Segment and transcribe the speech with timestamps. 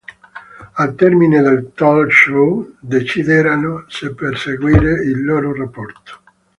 [0.83, 6.21] Al termine del talk show, decideranno se proseguire il loro rapporto.